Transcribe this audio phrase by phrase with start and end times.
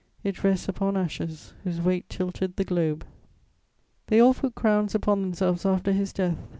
[0.23, 3.05] It rests upon ashes whose weight tilted the globe.
[4.07, 6.39] "They all put crowns upon themselves after his death